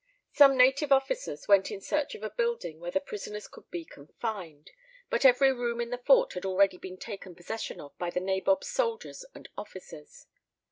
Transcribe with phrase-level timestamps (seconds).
[0.33, 4.71] Some native officers went in search of a building where the prisoners could be confined,
[5.11, 8.67] but every room in the fort had already been taken possession of by the nabob's
[8.67, 10.25] soldiers and officers.